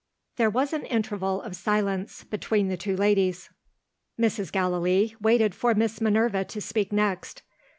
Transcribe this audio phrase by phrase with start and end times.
[0.37, 3.51] There was an interval of silence between the two ladies.
[4.19, 4.51] Mrs.
[4.51, 7.43] Gallilee waited for Miss Minerva to speak next.